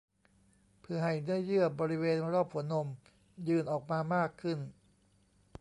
[0.81, 2.87] เพื่อให้เนื้อเยื่อบริเวณรอบหัวนม
[3.47, 4.59] ยื่นออกมามากขึ้น